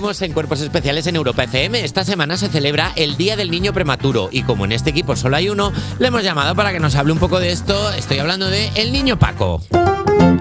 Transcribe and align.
En 0.00 0.32
Cuerpos 0.32 0.62
Especiales 0.62 1.06
en 1.08 1.16
Europa 1.16 1.44
FM. 1.44 1.84
Esta 1.84 2.04
semana 2.04 2.38
se 2.38 2.48
celebra 2.48 2.90
el 2.96 3.18
Día 3.18 3.36
del 3.36 3.50
Niño 3.50 3.74
Prematuro 3.74 4.30
y 4.32 4.44
como 4.44 4.64
en 4.64 4.72
este 4.72 4.88
equipo 4.90 5.14
solo 5.14 5.36
hay 5.36 5.50
uno, 5.50 5.74
le 5.98 6.06
hemos 6.06 6.24
llamado 6.24 6.54
para 6.54 6.72
que 6.72 6.80
nos 6.80 6.94
hable 6.94 7.12
un 7.12 7.18
poco 7.18 7.38
de 7.38 7.52
esto. 7.52 7.92
Estoy 7.92 8.18
hablando 8.18 8.48
de 8.48 8.70
el 8.76 8.92
niño 8.92 9.18
Paco. 9.18 9.62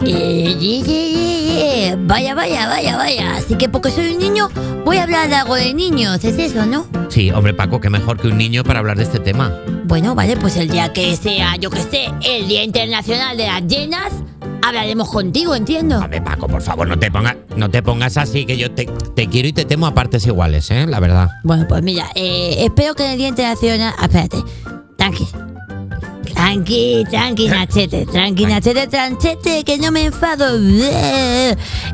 Eh, 0.06 0.56
ye, 0.58 0.82
ye, 0.82 1.12
ye, 1.12 1.44
ye. 1.44 1.96
Vaya, 2.00 2.34
vaya, 2.36 2.70
vaya, 2.70 2.96
vaya. 2.96 3.36
Así 3.36 3.56
que 3.56 3.68
porque 3.68 3.92
soy 3.92 4.14
un 4.14 4.20
niño, 4.20 4.50
voy 4.86 4.96
a 4.96 5.04
hablar 5.04 5.28
de 5.28 5.36
algo 5.36 5.56
de 5.56 5.74
niños. 5.74 6.24
¿Es 6.24 6.40
eso, 6.40 6.66
no? 6.66 6.88
Sí, 7.10 7.30
hombre 7.30 7.54
Paco, 7.54 7.82
qué 7.82 7.90
mejor 7.90 8.18
que 8.18 8.30
un 8.30 8.38
niño 8.38 8.64
para 8.64 8.80
hablar 8.80 8.96
de 8.96 9.04
este 9.04 9.20
tema. 9.20 9.54
Bueno, 9.84 10.16
vale, 10.16 10.38
pues 10.38 10.56
el 10.56 10.70
día 10.70 10.94
que 10.94 11.18
sea, 11.18 11.58
yo 11.58 11.70
que 11.70 11.84
sé, 11.84 12.06
el 12.24 12.48
Día 12.48 12.64
Internacional 12.64 13.36
de 13.36 13.46
las 13.46 13.68
Llenas, 13.68 14.14
hablaremos 14.70 15.10
contigo, 15.10 15.56
entiendo. 15.56 16.00
Hombre 16.00 16.22
Paco, 16.22 16.48
por 16.48 16.62
favor, 16.62 16.88
no 16.88 16.98
te 16.98 17.12
pongas, 17.12 17.36
no 17.56 17.70
te 17.70 17.84
pongas 17.84 18.18
así, 18.18 18.46
que 18.46 18.58
yo 18.58 18.72
te, 18.72 18.86
te 19.16 19.28
quiero 19.28 19.48
y 19.48 19.54
te 19.54 19.66
temo 19.66 19.86
a 19.88 19.94
partes 19.94 20.26
iguales, 20.26 20.70
¿eh? 20.72 20.86
La 20.88 21.00
verdad. 21.00 21.30
Bueno, 21.44 21.66
pues 21.68 21.82
mira, 21.84 22.08
eh, 22.16 22.56
espero 22.60 22.96
que 22.96 23.06
en 23.06 23.12
el 23.12 23.18
Día 23.18 23.28
Internacional. 23.30 23.94
ah, 23.98 24.06
Espérate, 24.06 24.38
tranqui. 24.98 25.28
Tranqui, 26.40 27.04
tranqui, 27.12 27.50
Nachete, 27.50 28.06
tranqui, 28.06 28.46
Nachete, 28.46 28.88
tranchete, 28.88 29.66
que 29.66 29.78
no 29.78 29.92
me 29.92 30.06
enfado. 30.06 30.58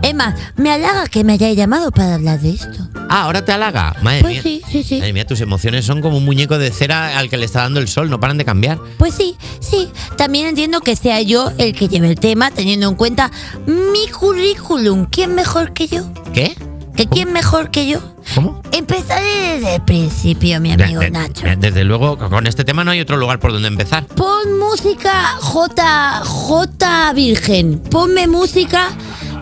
Es 0.03 0.13
más, 0.13 0.36
me 0.55 0.72
halaga 0.72 1.08
que 1.08 1.23
me 1.23 1.34
hayáis 1.34 1.58
llamado 1.58 1.90
para 1.90 2.13
hablar 2.13 2.40
de 2.40 2.52
esto. 2.52 2.88
Ah, 3.09 3.23
ahora 3.23 3.44
te 3.44 3.52
halaga. 3.53 3.95
Madre 4.03 4.22
Pues 4.22 4.34
mía. 4.34 4.41
sí, 4.44 4.62
sí, 4.72 4.84
sí. 4.84 4.98
Madre 5.00 5.13
mía, 5.13 5.26
tus 5.26 5.41
emociones 5.41 5.84
son 5.84 6.00
como 6.00 6.17
un 6.17 6.26
muñeco 6.26 6.59
de 6.59 6.70
cera 6.72 7.17
al 7.17 7.27
que 7.27 7.38
le 7.38 7.45
está 7.45 7.62
dando 7.63 7.80
el 7.80 7.88
sol, 7.88 8.08
no 8.12 8.20
paran 8.20 8.38
de 8.38 8.45
cambiar. 8.45 8.77
Pues 9.00 9.16
sí, 9.16 9.36
sí. 9.59 9.89
También 10.16 10.45
entiendo 10.45 10.80
que 10.81 10.95
sea 10.95 11.22
yo 11.23 11.52
el 11.58 11.73
que 11.73 11.88
lleve 11.88 12.08
el 12.08 12.20
tema, 12.20 12.52
teniendo 12.52 12.88
en 12.88 12.94
cuenta 12.95 13.31
mi 13.66 14.08
currículum. 14.12 15.05
¿Quién 15.09 15.34
mejor 15.34 15.73
que 15.73 15.88
yo? 15.88 16.03
¿Qué? 16.36 16.55
¿Que 16.95 17.08
quién 17.08 17.34
mejor 17.34 17.72
que 17.72 17.88
yo? 17.88 17.99
¿Cómo? 18.35 18.62
Empezaré 18.72 19.58
desde 19.59 19.76
el 19.76 19.81
principio, 19.81 20.59
mi 20.62 20.72
amigo 20.72 20.99
De- 20.99 21.05
de- 21.08 21.12
Nacho. 21.12 21.45
Desde 21.58 21.83
luego, 21.83 22.17
con 22.17 22.47
este 22.47 22.64
tema 22.64 22.83
no 22.83 22.92
hay 22.92 23.02
otro 23.02 23.17
lugar 23.17 23.39
por 23.39 23.52
donde 23.52 23.67
empezar. 23.67 24.06
Pon 24.06 24.58
música 24.59 25.36
J, 25.42 26.22
J 26.23 27.14
Virgen. 27.14 27.80
Ponme 27.80 28.28
música 28.28 28.89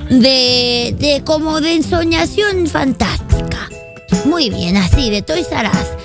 de, 0.10 0.96
de 1.00 1.22
como 1.24 1.62
de 1.62 1.74
ensoñación 1.76 2.68
fantástica. 2.68 3.70
Muy 4.26 4.50
bien, 4.50 4.78
así, 4.78 5.10
de 5.10 5.22
Toys 5.22 5.48
R 5.52 5.68
Us. 5.70 6.03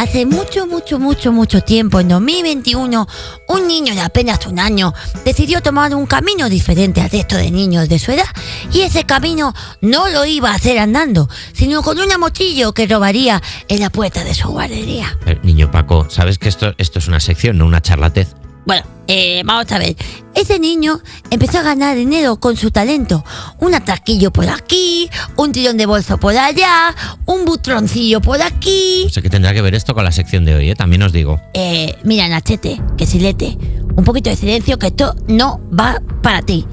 Hace 0.00 0.24
mucho, 0.24 0.66
mucho, 0.66 0.98
mucho, 0.98 1.30
mucho 1.30 1.60
tiempo, 1.60 2.00
en 2.00 2.08
2021, 2.08 3.06
un 3.48 3.68
niño 3.68 3.94
de 3.94 4.00
apenas 4.00 4.46
un 4.46 4.58
año 4.58 4.94
decidió 5.26 5.60
tomar 5.60 5.94
un 5.94 6.06
camino 6.06 6.48
diferente 6.48 7.02
al 7.02 7.10
resto 7.10 7.36
de 7.36 7.50
niños 7.50 7.86
de 7.86 7.98
su 7.98 8.10
edad 8.12 8.24
y 8.72 8.80
ese 8.80 9.04
camino 9.04 9.52
no 9.82 10.08
lo 10.08 10.24
iba 10.24 10.52
a 10.52 10.54
hacer 10.54 10.78
andando, 10.78 11.28
sino 11.52 11.82
con 11.82 11.98
una 12.00 12.16
mochillo 12.16 12.72
que 12.72 12.86
robaría 12.86 13.42
en 13.68 13.80
la 13.80 13.90
puerta 13.90 14.24
de 14.24 14.32
su 14.32 14.48
guardería. 14.48 15.18
Eh, 15.26 15.38
niño 15.42 15.70
Paco, 15.70 16.06
sabes 16.08 16.38
que 16.38 16.48
esto, 16.48 16.72
esto 16.78 16.98
es 16.98 17.06
una 17.06 17.20
sección, 17.20 17.58
no 17.58 17.66
una 17.66 17.82
charlatez. 17.82 18.39
Bueno, 18.66 18.82
eh, 19.08 19.42
vamos 19.44 19.70
a 19.72 19.78
ver. 19.78 19.96
Ese 20.34 20.58
niño 20.58 21.00
empezó 21.30 21.58
a 21.58 21.62
ganar 21.62 21.96
dinero 21.96 22.38
con 22.38 22.56
su 22.56 22.70
talento. 22.70 23.24
Un 23.58 23.74
atraquillo 23.74 24.30
por 24.30 24.48
aquí, 24.48 25.08
un 25.36 25.50
tirón 25.52 25.76
de 25.76 25.86
bolso 25.86 26.18
por 26.18 26.36
allá, 26.36 26.94
un 27.26 27.44
butroncillo 27.44 28.20
por 28.20 28.40
aquí. 28.40 29.02
No 29.04 29.10
sé 29.10 29.22
qué 29.22 29.30
tendrá 29.30 29.52
que 29.52 29.62
ver 29.62 29.74
esto 29.74 29.94
con 29.94 30.04
la 30.04 30.12
sección 30.12 30.44
de 30.44 30.54
hoy, 30.54 30.70
¿eh? 30.70 30.74
también 30.76 31.02
os 31.02 31.12
digo. 31.12 31.40
Eh, 31.54 31.96
mira, 32.04 32.28
Nachete, 32.28 32.80
que 32.96 33.06
silete. 33.06 33.56
Un 33.96 34.04
poquito 34.04 34.30
de 34.30 34.36
silencio, 34.36 34.78
que 34.78 34.86
esto 34.88 35.16
no 35.26 35.60
va 35.76 36.00
para 36.22 36.42
ti. 36.42 36.64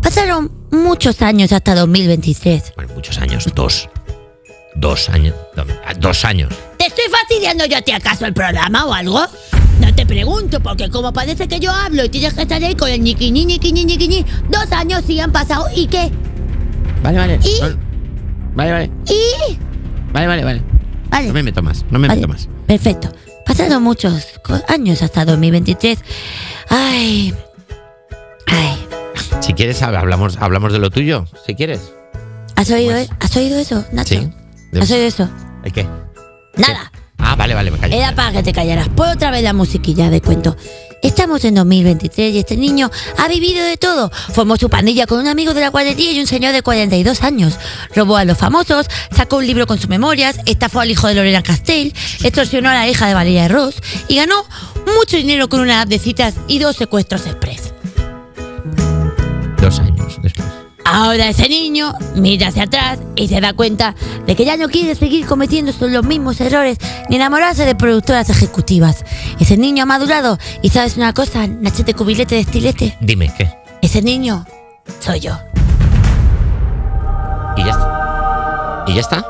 Pasaron 0.00 0.50
muchos 0.70 1.20
años 1.22 1.52
hasta 1.52 1.74
2023. 1.74 2.72
Bueno, 2.76 2.94
muchos 2.94 3.18
años, 3.18 3.46
dos. 3.54 3.88
Dos 4.76 5.08
años. 5.10 5.34
do- 5.56 5.66
Dos 5.98 6.24
años. 6.24 6.52
¿Te 6.78 6.86
estoy 6.86 7.04
fastidiando 7.10 7.66
yo 7.66 7.76
a 7.78 7.82
ti 7.82 7.92
acaso 7.92 8.24
el 8.26 8.32
programa 8.32 8.86
o 8.86 8.94
algo? 8.94 9.20
Pregunto, 10.12 10.60
porque 10.60 10.90
como 10.90 11.10
parece 11.10 11.48
que 11.48 11.58
yo 11.58 11.70
hablo 11.72 12.04
y 12.04 12.08
tienes 12.10 12.34
que 12.34 12.42
estar 12.42 12.62
ahí 12.62 12.74
con 12.74 12.90
el 12.90 13.00
ñiquiñi, 13.00 13.46
ñiquiñi, 13.46 13.86
ñiquiñi, 13.86 14.26
dos 14.50 14.70
años 14.72 15.02
sí 15.06 15.18
han 15.18 15.32
pasado, 15.32 15.66
¿y 15.74 15.86
qué? 15.86 16.10
Vale, 17.02 17.16
vale. 17.16 17.40
¿Y? 17.42 17.60
Vale, 18.54 18.72
vale. 18.72 18.90
¿Y? 19.06 19.56
Vale, 20.12 20.26
vale, 20.26 20.44
vale. 20.44 20.62
Vale. 21.08 21.28
No 21.28 21.32
me 21.32 21.42
meto 21.42 21.62
más, 21.62 21.86
no 21.90 21.98
me 21.98 22.08
Vale, 22.08 22.20
meto 22.20 22.30
más. 22.30 22.46
Perfecto. 22.66 23.10
Pasaron 23.46 23.82
muchos 23.82 24.26
años 24.68 25.00
hasta 25.00 25.24
2023. 25.24 25.98
Ay. 26.68 27.34
Ay. 28.48 28.86
Si 29.40 29.54
quieres, 29.54 29.80
hab- 29.82 29.96
hablamos, 29.96 30.36
hablamos 30.36 30.74
de 30.74 30.78
lo 30.78 30.90
tuyo, 30.90 31.24
si 31.46 31.54
quieres. 31.54 31.90
¿Has 32.56 32.70
oído, 32.70 32.92
Pues- 32.92 33.08
e- 33.08 33.14
¿Has 33.18 33.36
oído 33.36 33.58
eso, 33.58 33.82
Nacho? 33.92 34.14
Sí. 34.14 34.30
¿Has 34.78 34.90
oído 34.90 35.06
eso? 35.06 35.30
¿El 35.64 35.72
qué? 35.72 35.86
Nada. 36.58 36.92
Ah, 37.32 37.34
vale, 37.34 37.54
vale, 37.54 37.70
me 37.70 37.78
callo. 37.78 37.96
Era 37.96 38.14
para 38.14 38.30
que 38.30 38.42
te 38.42 38.52
callaras. 38.52 38.90
Pon 38.90 39.08
otra 39.08 39.30
vez 39.30 39.42
la 39.42 39.54
musiquilla 39.54 40.10
de 40.10 40.20
cuento. 40.20 40.54
Estamos 41.00 41.42
en 41.46 41.54
2023 41.54 42.34
y 42.34 42.38
este 42.38 42.58
niño 42.58 42.90
ha 43.16 43.26
vivido 43.26 43.64
de 43.64 43.78
todo. 43.78 44.10
Formó 44.10 44.58
su 44.58 44.68
pandilla 44.68 45.06
con 45.06 45.18
un 45.18 45.26
amigo 45.26 45.54
de 45.54 45.62
la 45.62 45.70
guardería 45.70 46.12
y 46.12 46.20
un 46.20 46.26
señor 46.26 46.52
de 46.52 46.60
42 46.60 47.22
años. 47.22 47.58
Robó 47.96 48.18
a 48.18 48.26
los 48.26 48.36
famosos, 48.36 48.86
sacó 49.16 49.38
un 49.38 49.46
libro 49.46 49.66
con 49.66 49.78
sus 49.78 49.88
memorias, 49.88 50.40
estafó 50.44 50.80
al 50.80 50.90
hijo 50.90 51.08
de 51.08 51.14
Lorena 51.14 51.42
Castell, 51.42 51.94
extorsionó 52.22 52.68
a 52.68 52.74
la 52.74 52.86
hija 52.86 53.06
de 53.06 53.14
Valeria 53.14 53.48
Ross 53.48 53.76
y 54.08 54.16
ganó 54.16 54.44
mucho 54.98 55.16
dinero 55.16 55.48
con 55.48 55.60
una 55.60 55.80
app 55.80 55.88
de 55.88 55.98
citas 55.98 56.34
y 56.48 56.58
dos 56.58 56.76
secuestros 56.76 57.24
express. 57.26 57.72
Dos 59.58 59.78
años 59.78 60.18
después. 60.22 60.51
Ahora 60.92 61.30
ese 61.30 61.48
niño 61.48 61.94
mira 62.16 62.48
hacia 62.48 62.64
atrás 62.64 62.98
y 63.16 63.26
se 63.26 63.40
da 63.40 63.54
cuenta 63.54 63.94
de 64.26 64.36
que 64.36 64.44
ya 64.44 64.58
no 64.58 64.68
quiere 64.68 64.94
seguir 64.94 65.24
cometiendo 65.24 65.72
los 65.80 66.04
mismos 66.04 66.38
errores 66.38 66.76
ni 67.08 67.16
enamorarse 67.16 67.64
de 67.64 67.74
productoras 67.74 68.28
ejecutivas. 68.28 69.02
Ese 69.40 69.56
niño 69.56 69.84
ha 69.84 69.86
madurado 69.86 70.36
y 70.60 70.68
sabes 70.68 70.98
una 70.98 71.14
cosa, 71.14 71.46
Nachete 71.46 71.94
cubilete 71.94 72.34
de 72.34 72.42
estilete. 72.42 72.98
Dime, 73.00 73.32
¿qué? 73.38 73.50
Ese 73.80 74.02
niño 74.02 74.44
soy 75.00 75.20
yo. 75.20 75.38
¿Y 77.56 77.64
ya 77.64 77.70
está? 77.70 78.84
¿Y 78.86 78.94
ya 78.94 79.00
está? 79.00 79.26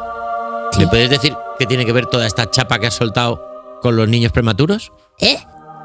Sí. 0.72 0.80
¿Le 0.80 0.88
puedes 0.88 1.10
decir 1.10 1.32
qué 1.60 1.66
tiene 1.66 1.86
que 1.86 1.92
ver 1.92 2.06
toda 2.06 2.26
esta 2.26 2.50
chapa 2.50 2.80
que 2.80 2.88
has 2.88 2.94
soltado 2.94 3.40
con 3.80 3.94
los 3.94 4.08
niños 4.08 4.32
prematuros? 4.32 4.90
¿Eh? 5.20 5.38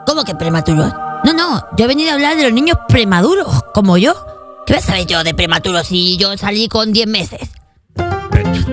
¿Cómo 0.08 0.24
que 0.24 0.34
prematuros? 0.34 0.92
No, 1.24 1.34
no, 1.34 1.64
yo 1.78 1.86
he 1.86 1.88
venido 1.88 2.10
a 2.10 2.14
hablar 2.16 2.36
de 2.36 2.44
los 2.46 2.54
niños 2.54 2.80
premaduros, 2.88 3.62
como 3.76 4.00
yo. 4.00 4.16
¿Qué 4.68 4.74
vas 4.74 4.84
a 4.84 4.88
saber 4.88 5.08
yo 5.08 5.24
de 5.24 5.34
prematuros 5.34 5.88
si 5.88 6.18
yo 6.18 6.36
salí 6.38 6.68
con 6.68 6.92
10 6.92 7.08
meses? 7.08 7.40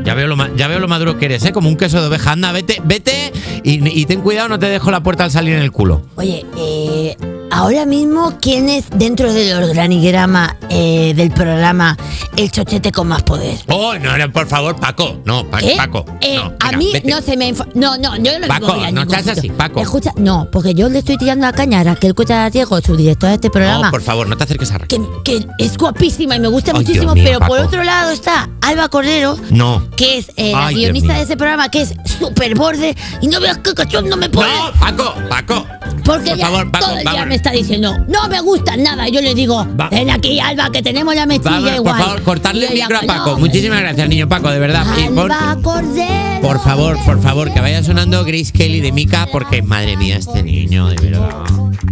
Ya 0.05 0.15
veo, 0.15 0.27
lo, 0.27 0.57
ya 0.57 0.67
veo 0.67 0.81
lo 0.81 0.89
maduro 0.89 1.19
que 1.19 1.27
eres, 1.27 1.45
¿eh? 1.45 1.53
Como 1.53 1.69
un 1.69 1.77
queso 1.77 2.01
de 2.01 2.09
oveja. 2.09 2.33
Anda, 2.33 2.51
vete, 2.51 2.83
vete 2.85 3.33
y, 3.63 4.01
y 4.01 4.05
ten 4.05 4.21
cuidado, 4.21 4.49
no 4.49 4.59
te 4.59 4.67
dejo 4.67 4.91
la 4.91 5.05
puerta 5.05 5.23
al 5.23 5.31
salir 5.31 5.55
en 5.55 5.63
el 5.63 5.71
culo. 5.71 6.03
Oye, 6.17 6.45
eh, 6.59 7.17
ahora 7.53 7.87
mismo, 7.87 8.37
¿quién 8.43 8.69
es 8.69 8.87
dentro 8.91 9.33
del 9.33 9.57
organigrama 9.63 10.57
eh, 10.69 11.15
del 11.15 11.31
programa 11.31 11.97
el 12.37 12.51
chochete 12.51 12.91
con 12.93 13.09
más 13.09 13.23
poder? 13.23 13.57
Oh, 13.69 13.95
no, 13.99 14.17
no, 14.19 14.33
por 14.33 14.47
favor, 14.47 14.77
Paco. 14.77 15.21
No, 15.25 15.49
Pa- 15.51 15.59
¿Qué? 15.59 15.75
Paco. 15.77 16.05
Eh, 16.21 16.37
no, 16.37 16.53
a 16.61 16.73
mí 16.73 16.91
vete. 16.93 17.09
no 17.09 17.21
se 17.23 17.37
me... 17.37 17.53
No, 17.75 17.97
no, 17.99 18.17
yo 18.17 18.33
no 18.33 18.39
lo 18.41 18.47
Paco, 18.49 18.73
digo 18.75 18.85
a 18.85 18.91
no 18.91 19.09
seas 19.09 19.29
así. 19.29 19.51
Paco. 19.51 19.81
Escucha, 19.81 20.13
no, 20.17 20.49
porque 20.51 20.75
yo 20.75 20.89
le 20.89 20.99
estoy 21.01 21.17
tirando 21.17 21.47
la 21.47 21.53
caña 21.53 21.81
a 21.81 21.85
Raquel 21.85 22.15
Cuchara 22.15 22.51
Diego, 22.51 22.81
su 22.81 22.97
directora 22.97 23.31
de 23.31 23.35
este 23.37 23.51
programa. 23.51 23.87
No, 23.87 23.91
por 23.91 24.03
favor, 24.03 24.27
no 24.29 24.37
te 24.37 24.45
acerques 24.45 24.71
a 24.73 24.79
Raquel. 24.79 25.03
que, 25.25 25.39
que 25.41 25.47
es 25.65 25.77
guapísima 25.77 26.37
y 26.37 26.41
me 26.41 26.49
gusta 26.49 26.73
Ay, 26.73 26.79
muchísimo, 26.79 27.15
mío, 27.15 27.25
pero 27.25 27.41
por 27.41 27.59
otro 27.61 27.85
lado 27.85 28.11
está 28.11 28.49
Alba 28.63 28.89
Cordero, 28.89 29.37
No. 29.51 29.89
que 29.97 30.19
es 30.19 30.31
eh, 30.37 30.53
la 30.53 30.67
Ay, 30.67 30.75
guionista 30.77 31.15
de 31.15 31.23
ese 31.23 31.37
programa, 31.37 31.69
que 31.69 31.83
es 31.83 31.95
súper 32.19 32.55
borde, 32.57 32.97
y 33.21 33.29
no 33.29 33.41
veas 33.41 33.59
qué 33.59 33.75
cachondo 33.75 34.17
me 34.17 34.29
pone. 34.29 34.49
No, 34.49 34.73
Paco, 34.81 35.15
Paco. 35.29 35.67
Porque 36.05 36.31
por 36.31 36.39
ya 36.39 36.47
favor, 36.49 36.71
Paco, 36.71 36.85
todo 36.87 36.95
el 36.97 37.01
día 37.03 37.11
vámonos. 37.13 37.29
me 37.29 37.35
está 37.37 37.51
diciendo, 37.53 37.97
no 38.09 38.29
me 38.29 38.41
gusta 38.41 38.77
nada. 38.77 39.09
Y 39.09 39.13
yo 39.13 39.23
le 39.23 39.35
digo, 39.35 39.67
Va- 39.81 39.89
ven 39.89 40.11
aquí, 40.11 40.39
Alba, 40.39 40.71
que 40.71 40.83
tenemos 40.83 41.15
la 41.15 41.25
mechilla 41.25 41.51
Vamos, 41.51 41.71
por 41.71 41.77
igual. 41.79 42.03
favor, 42.03 42.23
cortarle 42.25 42.67
el 42.67 42.75
micro 42.75 42.99
a 42.99 43.03
"No, 43.03 43.07
Paco. 43.07 43.39
Muchísimas 43.39 43.81
gracias, 43.81 44.09
niño 44.09 44.29
Paco, 44.29 44.51
de 44.51 44.59
verdad. 44.59 44.85
Y 44.99 45.15
Cordero. 45.63 46.41
por 46.43 46.61
favor, 46.61 46.99
por 47.05 47.23
favor, 47.23 47.53
que 47.53 47.61
vaya 47.61 47.83
sonando 47.83 48.25
Grace 48.25 48.53
Kelly 48.53 48.81
de 48.81 48.93
Mika, 48.93 49.29
porque 49.31 49.63
madre 49.63 49.97
mía, 49.97 50.17
este 50.17 50.43
niño, 50.43 50.89
de 50.89 50.97
verdad. 50.97 51.31